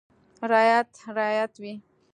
[0.51, 1.73] •رعیت رعیت وي.